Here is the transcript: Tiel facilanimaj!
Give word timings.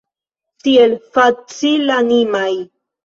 Tiel 0.63 0.95
facilanimaj! 1.17 2.49